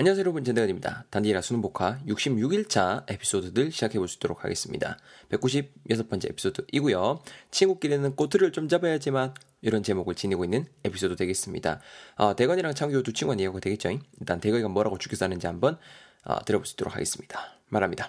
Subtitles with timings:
[0.00, 1.06] 안녕하세요 여러분 전대건입니다.
[1.10, 4.96] 단디라 수능 복화 66일차 에피소드들 시작해 볼 수 있도록 하겠습니다.
[5.30, 7.20] 196번째 에피소드이고요.
[7.50, 11.80] 친구끼리는 꼬투리를 좀 잡아야지만 이런 제목을 지니고 있는 에피소드 되겠습니다.
[12.14, 13.90] 어, 대건이랑 창규 두 친구가 이야기가 되겠죠.
[14.20, 15.78] 일단 대건이가 뭐라고 죽여사는지 한번
[16.24, 17.40] 어, 들어볼 수 있도록 하겠습니다.
[17.68, 18.08] 말합니다.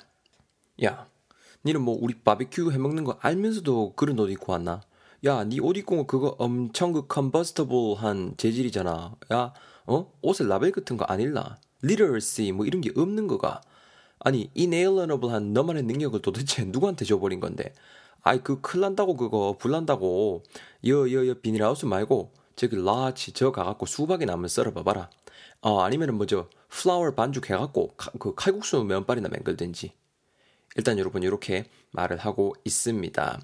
[0.83, 1.07] 야,
[1.65, 4.81] 니는 뭐 우리 바비큐 해먹는 거 알면서도 그런 옷 입고 왔나?
[5.25, 9.15] 야, 니 옷 입고 그거 엄청 그 컨버스터블한 재질이잖아.
[9.33, 9.53] 야,
[9.87, 10.13] 어?
[10.21, 11.57] 옷에 라벨 같은 거 안 일나?
[11.83, 13.61] Literacy 뭐 이런 게 없는 거가
[14.19, 17.73] 아니 inalienable한 너만의 능력을 도대체 누구한테 줘버린 건데
[18.23, 20.43] 아이 그 클 난다고 그거 불난다고
[20.85, 25.09] 여여여 비닐하우스 말고 저기 라치 저 가갖고 수박이 나면 썰어봐봐라
[25.61, 29.91] 어 아니면은 뭐죠 플라워 반죽 해갖고 카, 그 칼국수 면발이나 맹글든지
[30.75, 33.39] 일단 여러분 이렇게 말을 하고 있습니다.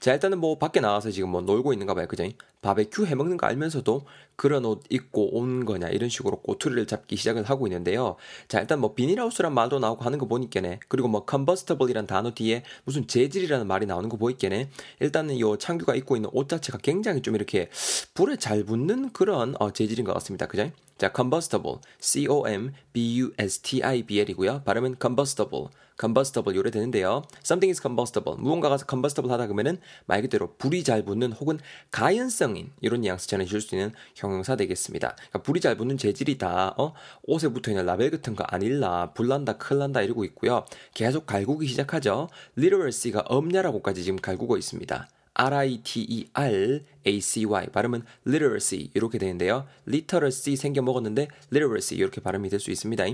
[0.00, 2.06] 자, 일단은 뭐 밖에 나와서 지금 뭐 놀고 있는가 봐요.
[2.08, 2.24] 그죠?
[2.62, 7.42] 바베큐 해 먹는 거 알면서도 그런 옷 입고 온 거냐 이런 식으로 꼬투리를 잡기 시작을
[7.44, 8.16] 하고 있는데요.
[8.48, 10.80] 자, 일단 뭐 비닐하우스란 말도 나오고 하는 거 보니까네.
[10.88, 14.70] 그리고 뭐 combustible이란 단어 뒤에 무슨 재질이라는 말이 나오는 거 보이겠네.
[15.00, 17.68] 일단은 요 창규가 입고 있는 옷 자체가 굉장히 좀 이렇게
[18.14, 20.46] 불에 잘 붙는 그런 어, 재질인 것 같습니다.
[20.46, 20.70] 그죠?
[20.98, 24.62] 자, combustible, C-O-M-B-U-S-T-I-B-L이고요.
[24.64, 25.66] 발음은 combustible.
[26.00, 27.22] combustible 요래 되는데요.
[27.44, 28.40] something is combustible.
[28.40, 31.58] 무언가가 combustible 하다 그러면은 말 그대로 불이 잘 붙는 혹은
[31.90, 35.14] 가연성 인 이런 뉘앙스 전해줄 수 있는 형용사 되겠습니다.
[35.16, 36.74] 그러니까 불이 잘 붙는 재질이다.
[36.78, 36.94] 어?
[37.24, 39.12] 옷에 붙어있는 라벨 같은 거 아닐라.
[39.14, 40.64] 불난다, 클난다 이러고 있고요.
[40.94, 42.28] 계속 갈구기 시작하죠.
[42.58, 45.08] literacy가 없냐라고까지 지금 갈구고 있습니다.
[46.34, 49.66] R-I-T-E-R-A-C-Y 발음은 literacy 이렇게 되는데요.
[49.88, 53.04] literacy 생겨 먹었는데 literacy 이렇게 발음이 될 수 있습니다.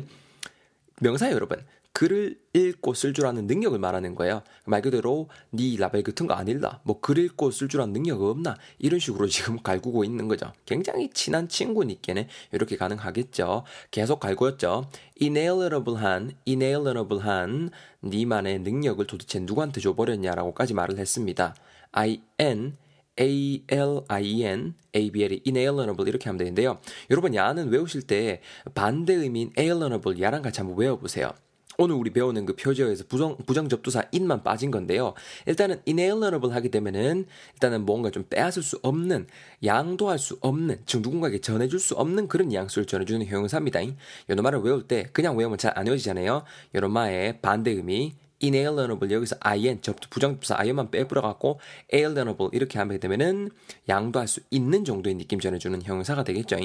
[1.01, 1.59] 명사예요, 여러분.
[1.93, 4.43] 글을 읽고 쓸 줄 아는 능력을 말하는 거예요.
[4.67, 6.81] 말 그대로 네 라벨 같은 거 안 읽나?
[6.85, 8.57] 뭐 글 읽고 쓸 줄 아는 능력 없나?
[8.79, 10.53] 이런 식으로 지금 갈구고 있는 거죠.
[10.65, 13.65] 굉장히 친한 친구니께는 이렇게 가능하겠죠.
[13.91, 14.89] 계속 갈구었죠.
[15.21, 17.71] inalienable한 inalienable한
[18.05, 21.55] 니만의 능력을 도대체 누구한테 줘버렸냐라고까지 말을 했습니다.
[21.93, 22.77] I N
[23.21, 26.79] A-L-I-N, A-B-L이 inalienable 이렇게 하면 되는데요.
[27.11, 28.41] 여러분, 야는 외우실 때
[28.75, 31.33] 반대 의미인 alienable, 야랑 같이 한번 외워보세요.
[31.81, 35.15] 오늘 우리 배우는 그 표지어에서 부정, 부정접두사 in만 빠진 건데요.
[35.47, 39.29] 일단은 inalienable 하게 되면은 일단은 뭔가 좀 빼앗을 수 없는,
[39.65, 43.79] 양도할 수 없는, 즉 누군가에게 전해줄 수 없는 그런 양수를 전해주는 형용사입니다.
[44.27, 46.43] 이런 말을 외울 때 그냥 외우면 잘 안 외워지잖아요.
[46.73, 51.61] 이런 말의 반대 의미, inalienable 여기서 in 접두 부정접사 in만 빼버려갖고
[51.95, 53.51] alienable 이렇게 하게 되면은
[53.89, 56.57] 양도할 수 있는 정도의 느낌 전해주는 형용사가 되겠죠.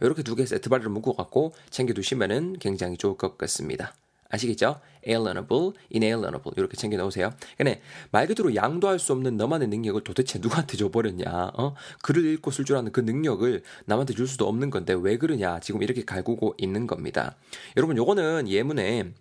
[0.00, 3.92] 이렇게 두 개 세트 발음을 묶어갖고 챙겨두시면은 굉장히 좋을 것 같습니다.
[4.32, 4.80] 아시겠죠?
[5.06, 7.32] alienable, inalienable 이렇게 챙겨 놓으세요.
[7.56, 11.52] 근데 말 그대로 양도할 수 없는 너만의 능력을 도대체 누구한테 줘버렸냐?
[11.54, 11.74] 어?
[12.02, 15.60] 글을 읽고 쓸 줄 아는 그 능력을 남한테 줄 수도 없는 건데 왜 그러냐?
[15.60, 17.36] 지금 이렇게 갈구고 있는 겁니다.
[17.76, 19.12] 여러분 요거는 예문에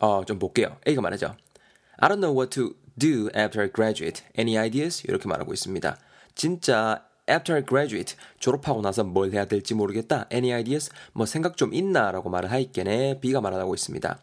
[0.00, 0.76] 어, 좀 볼게요.
[0.88, 1.36] A가 말하죠.
[1.98, 4.24] I don't know what to do after I graduate.
[4.38, 5.04] Any ideas?
[5.06, 5.98] 이렇게 말하고 있습니다.
[6.34, 10.26] 진짜 after graduate 졸업하고 나서 뭘 해야 될지 모르겠다.
[10.32, 10.90] Any ideas?
[11.12, 13.20] 뭐 생각 좀 있나라고 말을 하있겠네.
[13.20, 14.20] B가 말하고 있습니다.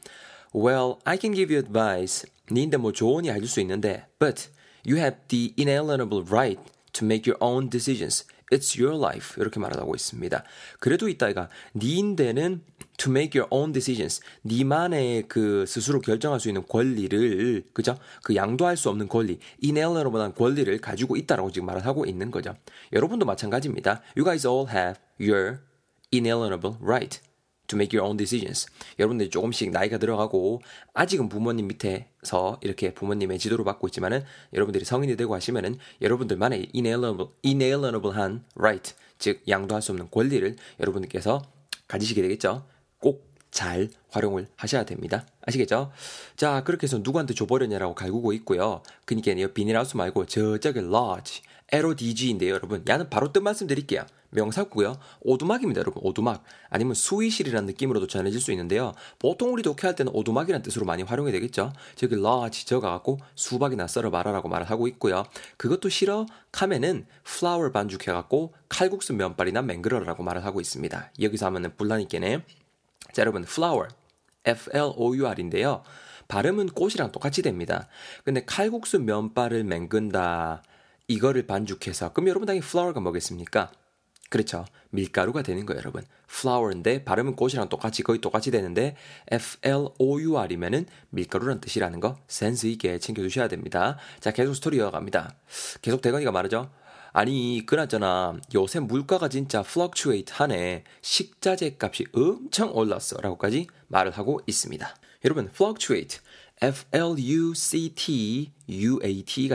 [0.56, 2.30] Well, I can give you advice.
[2.52, 4.50] 니인데 뭐 조언이 해줄 수 있는데, but
[4.86, 6.62] you have the inalienable right
[6.94, 8.26] to make your own decisions.
[8.52, 9.36] It's your life.
[9.42, 10.44] 이렇게 말하고 있습니다.
[10.80, 12.64] 그래도 이따가 니인데는
[12.98, 14.22] to make your own decisions.
[14.44, 17.98] 니만의 그 스스로 결정할 수 있는 권리를 그죠?
[18.24, 22.56] 그 양도할 수 없는 권리, inalienable한 권리를 가지고 있다라고 지금 말을 하고 있는 거죠.
[22.94, 24.02] 여러분도 마찬가지입니다.
[24.18, 25.60] You guys all have your
[26.12, 27.22] inalienable right.
[27.68, 28.68] to make your own decisions.
[28.98, 30.62] 여러분들이 조금씩 나이가 들어가고
[30.94, 38.46] 아직은 부모님 밑에서 이렇게 부모님의 지도를 받고 있지만은 여러분들이 성인이 되고 하시면은 여러분들만의 inalienable, inalienable한
[38.56, 41.44] right, 즉 양도할 수 없는 권리를 여러분들께서
[41.88, 42.66] 가지시게 되겠죠.
[43.00, 43.28] 꼭
[43.58, 45.26] 잘 활용을 하셔야 됩니다.
[45.46, 45.92] 아시겠죠?
[46.36, 48.84] 자, 그렇게 해서 누구한테 줘버렸냐라고 갈구고 있고요.
[49.06, 51.42] 그니까 비닐하우스 말고 저쪽에 lodge,
[51.72, 52.84] LODG인데요, 여러분.
[52.88, 54.06] 야는 바로 뜻 말씀드릴게요.
[54.30, 55.00] 명사구요.
[55.22, 56.04] 오두막입니다, 여러분.
[56.06, 56.44] 오두막.
[56.70, 58.94] 아니면 수의실이라는 느낌으로도 전해질 수 있는데요.
[59.18, 61.74] 보통 우리 독해할 때는 오두막이라는 뜻으로 많이 활용이 되겠죠.
[61.96, 65.24] 저기 large 적어갖고 수박이나 썰어봐라라고 말을 하고 있고요.
[65.58, 66.26] 그것도 싫어?
[66.52, 71.12] 카면은 flour 반죽해갖고 칼국수 면발이나 맹그러라라고 말을 하고 있습니다.
[71.22, 72.67] 여기서 하면은 불나니께네.
[73.14, 73.88] 자, 여러분, flour.
[74.46, 75.84] F-L-O-U-R인데요.
[76.28, 77.88] 발음은 꽃이랑 똑같이 됩니다.
[78.24, 80.64] 근데 칼국수 면발을 맹근다.
[81.08, 83.72] 이거를 반죽해서 그럼 여러분 당연히 flour가 뭐겠습니까?
[84.30, 84.66] 그렇죠.
[84.90, 86.04] 밀가루가 되는 거예요, 여러분.
[86.30, 88.98] flour인데 발음은 꽃이랑 똑같이 거의 똑같이 되는데
[89.32, 93.98] F-L-O-U-R이면은 밀가루란 뜻이라는 거 센스 있게 챙겨두셔야 됩니다.
[94.20, 95.34] 자, 계속 스토리 이어갑니다.
[95.82, 96.70] 계속 대건이가 말하죠.
[97.14, 100.84] 아니, 그나저나 요새 물가가 진짜 fluctuate 하네.
[101.02, 103.18] 식자재 값이 엄청 올랐어.
[103.22, 104.96] 라고까지 말을 하고 있습니다.
[105.26, 106.20] 여러분, fluctuate,
[106.62, 107.18] F-L-U-C-T-U-A-T가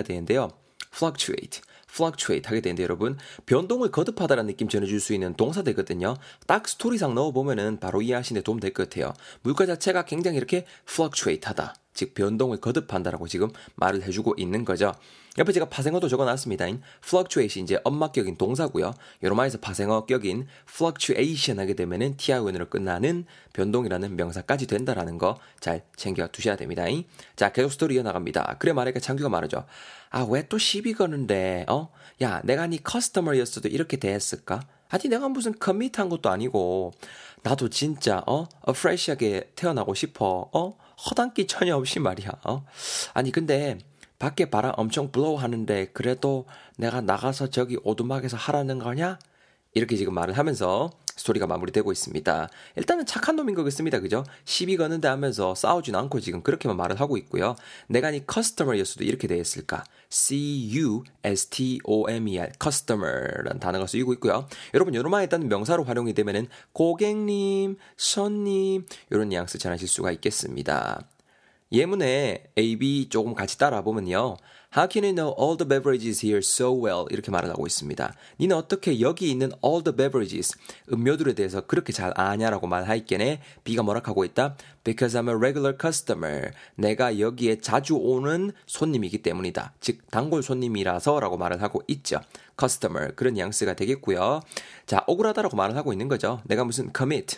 [0.03, 0.51] 되는데요.
[0.95, 1.61] fluctuate.
[1.93, 6.17] fluctuate 하게 되는데 여러분 변동을 거듭하다라는 느낌 전해줄 수 있는 동사 되거든요.
[6.47, 9.13] 딱 스토리상 넣어보면은 바로 이해하시는 데 도움 될 것 같아요.
[9.43, 11.75] 물가 자체가 굉장히 이렇게 fluctuate 하다.
[11.95, 14.93] 즉 변동을 거듭한다라고 지금 말을 해주고 있는 거죠.
[15.39, 16.67] 옆에 제가 파생어도 적어놨습니다.
[17.03, 18.93] fluctuate 이제 엄마격인 동사고요.
[19.23, 23.25] 요로마에서 파생어격인 fluctuation 하게 되면은 ti은으로 끝나는
[23.55, 26.85] 변동이라는 명사까지 된다라는 거 잘 챙겨 두셔야 됩니다.
[27.37, 28.57] 자 계속 스토리 이어나갑니다.
[28.59, 29.65] 그래 말하니까 창규가 말하죠.
[30.11, 31.91] 아 왜 또 시비 거는데 어?
[32.23, 34.61] 야 내가 네 customer였어도 이렇게 대했을까?
[34.91, 36.93] 아니 내가 무슨 commit한 것도 아니고
[37.43, 38.47] 나도 진짜 어?
[38.73, 40.49] fresh하게 태어나고 싶어.
[40.53, 40.77] 어?
[41.09, 42.31] 허당끼 전혀 없이 말이야.
[42.45, 42.65] 어?
[43.15, 43.79] 아니 근데
[44.19, 46.47] 밖에 바람 엄청 blow 하는데 그래도
[46.77, 49.19] 내가 나가서 저기 오두막에서 하라는 거냐?
[49.75, 52.49] 이렇게 지금 말을 하면서 스토리가 마무리되고 있습니다.
[52.77, 54.01] 일단은 착한 놈인 거겠습니다.
[54.01, 54.25] 그죠?
[54.45, 57.57] 시비 거는데 하면서 싸우진 않고 지금 그렇게만 말을 하고 있고요.
[57.89, 59.85] 내가 네 커스터머였어도 이렇게 되었을까?
[60.11, 61.03] C-U-S-T-O-M-E-R,
[62.63, 64.47] customer라는 단어가 쓰이고 있고요.
[64.75, 71.01] 여러분, 요로만 일단 명사로 활용이 되면은 고객님, 손님, 이런 뉘앙스 전하실 수가 있겠습니다.
[71.73, 74.37] 예문에 A, B 조금 같이 따라 보면요.
[74.75, 77.05] How can you know all the beverages here so well?
[77.11, 78.15] 이렇게 말을 하고 있습니다.
[78.41, 80.57] 니는 어떻게 여기 있는 all the beverages,
[80.91, 83.43] 음료들에 대해서 그렇게 잘 아냐라고 말하있겠네.
[83.65, 84.57] B가 뭐라 하고 있다?
[84.83, 86.53] Because I'm a regular customer.
[86.77, 89.75] 내가 여기에 자주 오는 손님이기 때문이다.
[89.81, 92.23] 즉, 단골 손님이라서 라고 말을 하고 있죠.
[92.59, 93.15] customer.
[93.15, 94.41] 그런 뉘앙스가 되겠고요.
[94.87, 96.41] 자, 억울하다라고 말을 하고 있는 거죠.
[96.47, 97.37] 내가 무슨 commit.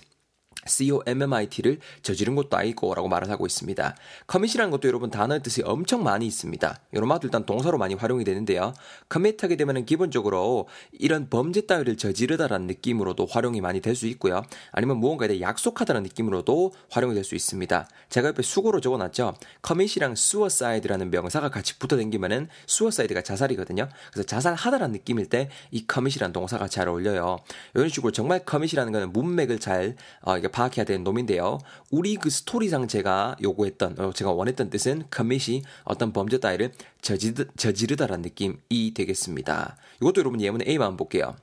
[0.67, 3.97] COMMIT를 저지른 것도 아니고 라고 말을 하고 있습니다.
[4.27, 6.79] 커밋이라는 것도 여러분 단어의 뜻이 엄청 많이 있습니다.
[6.93, 8.75] 여러 마도 일단 동사로 많이 활용이 되는데요.
[9.09, 14.43] 커밋하게 되면 기본적으로 이런 범죄 따위를 저지르다라는 느낌으로도 활용이 많이 될 수 있고요.
[14.73, 17.89] 아니면 무언가에 대해 약속하다는 느낌으로도 활용이 될 수 있습니다.
[18.09, 19.35] 제가 옆에 수고로 적어놨죠.
[19.63, 23.89] 커밋이랑 suicide라는 명사가 같이 붙어 댕기면은 suicide가 자살이거든요.
[24.13, 27.39] 그래서 자살하다라는 느낌일 때 이 커밋이라는 동사가 잘 어울려요.
[27.75, 31.59] 이런 식으로 정말 커밋이라는 거는 문맥을 잘 어, 이게 파악해야 되는 놈인데요.
[31.91, 36.73] 우리 그 스토리상 제가 요구했던, 어, 제가 원했던 뜻은 커밋이 어떤 범죄 따위를
[37.03, 39.77] 저지르, 저지르다라는 느낌이 되겠습니다.
[40.01, 41.35] 이것도 여러분 예문의 A만 볼게요.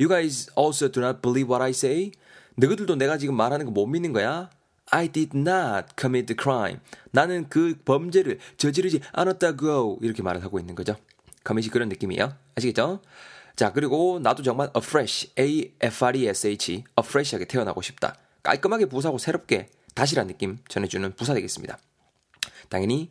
[0.00, 2.10] You guys also do not believe what I say?
[2.56, 4.50] 너희들도 내가 지금 말하는 거 못 믿는 거야?
[4.90, 6.80] I did not commit the crime.
[7.12, 10.96] 나는 그 범죄를 저지르지 않았다고 이렇게 말을 하고 있는 거죠.
[11.44, 12.34] 커밋이 그런 느낌이에요.
[12.56, 13.00] 아시겠죠?
[13.54, 18.16] 자, 그리고 나도 정말 afresh, A-F-R-E-S-H, afresh하게 태어나고 싶다.
[18.44, 21.78] 깔끔하게 부사하고 새롭게 다시란 느낌 전해주는 부사 되겠습니다.
[22.68, 23.10] 당연히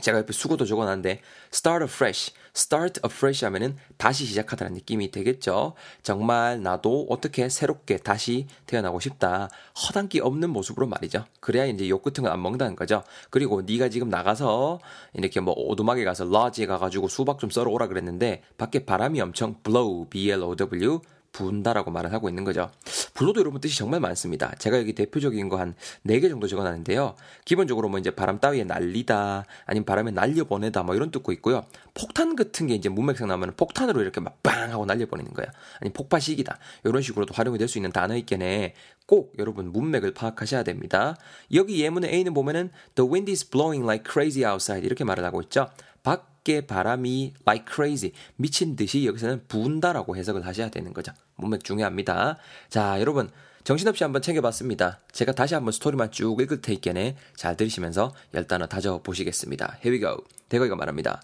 [0.00, 1.20] 제가 옆에 수고도 적어놨는데
[1.52, 5.74] start afresh, start afresh 하면은 다시 시작하다는 느낌이 되겠죠.
[6.02, 9.48] 정말 나도 어떻게 새롭게 다시 태어나고 싶다.
[9.86, 11.26] 허당기 없는 모습으로 말이죠.
[11.38, 13.04] 그래야 이제 욕 같은 건 안 먹는다는 거죠.
[13.30, 14.80] 그리고 네가 지금 나가서
[15.12, 20.08] 이렇게 뭐 오두막에 가서 러지에 가가지고 수박 좀 썰어 오라 그랬는데 밖에 바람이 엄청 blow,
[20.10, 21.00] B-L-O-W
[21.34, 22.70] 분다라고 말을 하고 있는 거죠.
[23.12, 24.54] 불로도 여러분 뜻이 정말 많습니다.
[24.58, 25.74] 제가 여기 대표적인 거한
[26.06, 27.16] 4개 정도 적어놨는데요.
[27.44, 31.64] 기본적으로 뭐 이제 바람 따위에 날리다, 아니면 바람에 날려보내다, 뭐 이런 뜻고 있고요.
[31.92, 35.46] 폭탄 같은 게 이제 문맥상 나오면 폭탄으로 이렇게 막 빵 하고 날려보내는 거야.
[35.80, 36.58] 아니 폭파식이다.
[36.84, 38.74] 이런 식으로도 활용이 될 수 있는 단어 있겠네.
[39.06, 41.16] 꼭 여러분 문맥을 파악하셔야 됩니다.
[41.54, 45.70] 여기 예문의 A는 보면은 The wind is blowing like crazy outside 이렇게 말을 하고 있죠.
[46.04, 51.12] 밖에 바람이 like crazy 미친 듯이 여기서는 분다라고 해석을 하셔야 되는 거죠.
[51.34, 52.36] 문맥 중요합니다.
[52.68, 53.28] 자, 여러분
[53.64, 55.00] 정신없이 한번 챙겨봤습니다.
[55.10, 59.78] 제가 다시 한번 스토리만 쭉 읽을 테니까네 잘 들으시면서 열 단어 다져 보시겠습니다.
[59.82, 60.22] Here we go.
[60.50, 61.22] 대거이가 말합니다.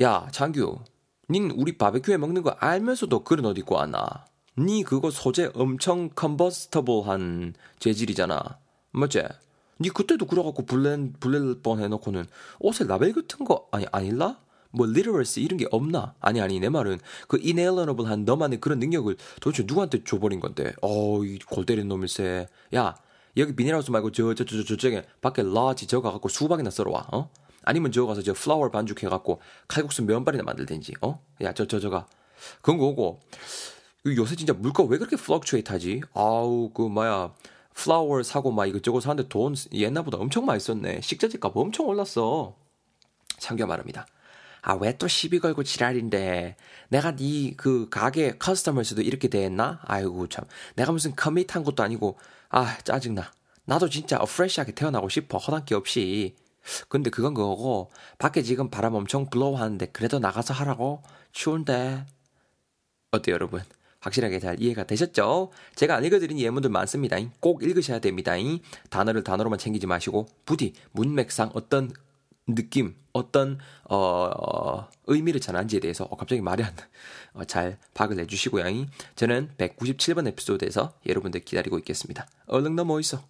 [0.00, 0.80] 야, 장규,
[1.28, 4.24] 닌 우리 바베큐에 먹는 거 알면서도 그런 옷 입고 왔나?
[4.58, 8.58] 니 그거 소재 엄청 컨버스터블한 재질이잖아.
[8.92, 9.22] 맞지?
[9.80, 12.26] 니 그때도 그래갖고 블렌 블렐 뻔 해놓고는
[12.60, 14.38] 옷에 라벨 같은 거 아니 아닐라?
[14.70, 16.14] 뭐 literacy 이런 게 없나?
[16.20, 20.74] 아니 아니 내 말은 그 inalienable한 너만의 그런 능력을 도대체 누구한테 줘버린 건데?
[20.80, 22.48] 어이 골 때린 놈일세.
[22.74, 22.94] 야
[23.36, 27.06] 여기 비닐하우스 말고 저저 저 저쪽에 밖에 large 저거 갖고 수박이나 썰어 와.
[27.12, 27.30] 어?
[27.62, 30.94] 아니면 저거 가서 저 flour 반죽해 갖고 칼국수 면발이나 만들든지.
[31.02, 31.20] 어?
[31.42, 32.06] 야 저 저 저가
[32.62, 33.20] 그런 거고.
[34.06, 36.02] 요새 진짜 물가 왜 그렇게 fluctuate 하지?
[36.12, 37.32] 아우 그 뭐야
[37.74, 41.00] flour 사고 막 이것저것 사는데 돈 옛날보다 엄청 많이 썼네.
[41.02, 42.54] 식자재 값 엄청 올랐어.
[43.38, 44.06] 참겨 말합니다.
[44.62, 46.56] 아, 왜 또 시비 걸고 지랄인데.
[46.88, 49.80] 내가 네 그 가게 커스터머스도 이렇게 대했나?
[49.84, 50.44] 아이고, 참.
[50.76, 52.18] 내가 무슨 커밋한 것도 아니고.
[52.48, 53.30] 아, 짜증나.
[53.66, 55.38] 나도 진짜 어프레시하게 태어나고 싶어.
[55.38, 56.36] 허당 기 없이.
[56.88, 57.90] 근데 그건 그거고.
[58.18, 59.26] 밖에 지금 바람 엄청
[59.56, 61.02] 하는데 그래도 나가서 하라고?
[61.32, 62.06] 추운데.
[63.12, 63.62] 어때요, 여러분?
[64.04, 65.50] 확실하게 잘 이해가 되셨죠?
[65.74, 67.16] 제가 안 읽어드린 예문들 많습니다.
[67.40, 68.34] 꼭 읽으셔야 됩니다.
[68.90, 71.90] 단어를 단어로만 챙기지 마시고 부디 문맥상 어떤
[72.46, 73.58] 느낌, 어떤
[73.88, 76.74] 어, 의미를 전하는지에 대해서 어, 갑자기 말이 안,
[77.32, 78.64] 어, 잘 파악을 해주시고요.
[79.16, 82.26] 저는 197번 에피소드에서 여러분들 기다리고 있겠습니다.
[82.46, 83.22] 얼른 넘어 있어.